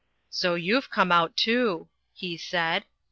[0.31, 2.85] "So youVe come out too," he said.